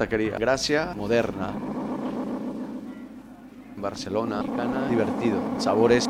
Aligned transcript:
taquería. 0.00 0.38
Gracia 0.38 0.94
moderna. 0.96 1.52
Barcelona, 3.76 4.42
mexicana, 4.42 4.88
divertido. 4.88 5.42
Sabores. 5.58 6.06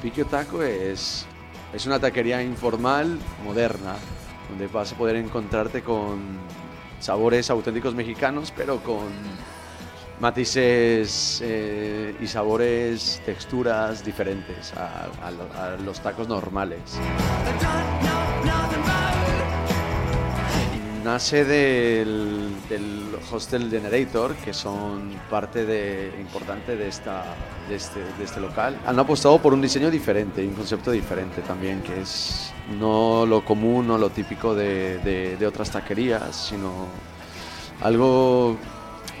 Piquio 0.00 0.26
Taco 0.26 0.62
es, 0.62 1.26
es 1.72 1.86
una 1.86 1.98
taquería 1.98 2.40
informal, 2.40 3.18
moderna, 3.42 3.96
donde 4.48 4.68
vas 4.68 4.92
a 4.92 4.96
poder 4.96 5.16
encontrarte 5.16 5.82
con 5.82 6.38
sabores 7.00 7.50
auténticos 7.50 7.96
mexicanos, 7.96 8.52
pero 8.56 8.80
con 8.80 9.08
matices 10.20 11.40
eh, 11.44 12.14
y 12.20 12.26
sabores, 12.26 13.20
texturas 13.26 14.04
diferentes 14.04 14.72
a, 14.76 15.08
los 15.84 16.00
tacos 16.00 16.28
normales. 16.28 16.80
Nace 21.04 21.44
del, 21.44 22.54
Hostel 23.30 23.68
Generator, 23.70 24.34
que 24.36 24.54
son 24.54 25.10
parte 25.28 26.10
importante 26.18 26.76
de, 26.76 26.88
esta, 26.88 27.24
este, 27.70 28.00
de 28.18 28.24
este 28.24 28.40
local. 28.40 28.78
Han 28.86 28.98
apostado 28.98 29.38
por 29.38 29.52
un 29.52 29.60
diseño 29.60 29.90
diferente 29.90 30.42
y 30.42 30.46
un 30.46 30.54
concepto 30.54 30.90
diferente 30.90 31.42
también, 31.42 31.82
que 31.82 32.00
es 32.00 32.52
no 32.78 33.26
lo 33.26 33.44
común 33.44 33.90
o 33.90 33.98
lo 33.98 34.08
típico 34.10 34.54
de, 34.54 34.98
de- 34.98 35.36
de 35.36 35.46
otras 35.46 35.70
taquerías, 35.70 36.34
sino 36.48 36.86
algo 37.82 38.56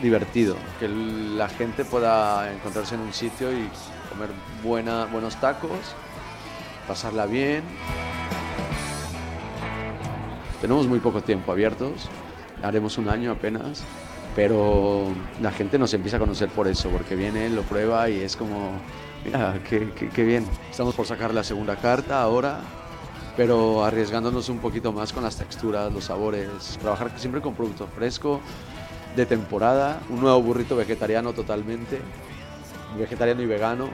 divertido, 0.02 0.56
que 0.78 0.88
la 0.88 1.48
gente 1.48 1.84
pueda 1.84 2.52
encontrarse 2.52 2.94
en 2.94 3.00
un 3.02 3.12
sitio 3.12 3.52
y 3.52 3.68
comer 4.10 4.30
buena, 4.62 5.06
buenos 5.06 5.36
tacos, 5.36 5.70
pasarla 6.86 7.26
bien. 7.26 7.62
Tenemos 10.60 10.86
muy 10.86 10.98
poco 10.98 11.20
tiempo 11.22 11.52
abiertos, 11.52 12.08
haremos 12.62 12.96
un 12.98 13.08
año 13.08 13.32
apenas, 13.32 13.82
pero 14.34 15.08
la 15.42 15.52
gente 15.52 15.78
nos 15.78 15.92
empieza 15.94 16.16
a 16.16 16.20
conocer 16.20 16.48
por 16.48 16.66
eso, 16.68 16.88
porque 16.88 17.14
viene, 17.16 17.50
lo 17.50 17.62
prueba 17.62 18.08
y 18.08 18.20
es 18.20 18.34
como, 18.36 18.72
mira, 19.24 19.58
qué, 19.68 19.90
qué- 20.14 20.24
bien. 20.24 20.46
Estamos 20.70 20.94
por 20.94 21.06
sacar 21.06 21.34
la 21.34 21.44
segunda 21.44 21.76
carta 21.76 22.22
ahora, 22.22 22.60
pero 23.36 23.84
arriesgándonos 23.84 24.48
un 24.48 24.58
poquito 24.58 24.90
más 24.92 25.12
con 25.12 25.22
las 25.22 25.36
texturas, 25.36 25.92
los 25.92 26.04
sabores, 26.04 26.78
trabajar 26.80 27.12
siempre 27.18 27.42
con 27.42 27.54
producto 27.54 27.86
fresco, 27.94 28.40
de 29.16 29.26
temporada, 29.26 30.00
un 30.10 30.20
nuevo 30.20 30.40
burrito 30.42 30.76
vegetariano 30.76 31.32
totalmente, 31.32 32.00
vegetariano 32.98 33.42
y 33.42 33.46
vegano. 33.46 33.88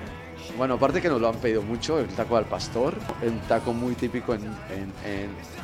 Bueno, 0.56 0.74
aparte 0.74 1.00
que 1.00 1.08
nos 1.08 1.20
lo 1.20 1.28
han 1.28 1.36
pedido 1.36 1.62
mucho, 1.62 1.98
el 2.00 2.08
taco 2.08 2.36
al 2.36 2.44
pastor, 2.46 2.94
un 3.22 3.38
taco 3.40 3.72
muy 3.72 3.94
típico 3.94 4.34
en, 4.34 4.42
en- 4.44 4.92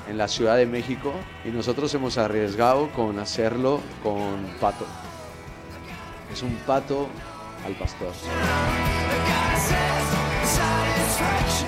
en- 0.08 0.18
la 0.18 0.28
Ciudad 0.28 0.56
de 0.56 0.66
México 0.66 1.12
y 1.44 1.48
nosotros 1.48 1.92
hemos 1.94 2.16
arriesgado 2.16 2.88
con 2.92 3.18
hacerlo 3.18 3.80
con 4.04 4.36
pato. 4.60 4.84
Es 6.32 6.42
un 6.44 6.54
pato 6.66 7.08
al 7.66 7.72
pastor. 7.74 8.12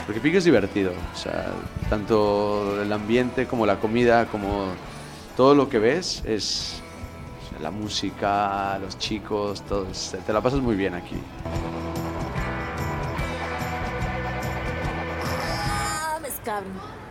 Porque 0.07 0.21
Pico 0.21 0.39
es 0.39 0.45
divertido, 0.45 0.93
o 1.15 1.17
sea, 1.19 1.47
tanto 1.91 2.81
el 2.81 2.93
ambiente 2.93 3.47
como 3.47 3.67
la 3.67 3.81
comida, 3.81 4.27
como 4.27 4.67
todo 5.37 5.55
lo 5.55 5.69
que 5.69 5.79
ves 5.79 6.23
es 6.25 6.81
la 7.61 7.71
música, 7.71 8.79
los 8.79 8.99
chicos, 8.99 9.63
todo, 9.63 9.87
te 10.27 10.33
la 10.33 10.41
pasas 10.41 10.61
muy 10.61 10.77
bien 10.77 10.95
aquí. 10.95 11.17
Ah. 16.51 17.08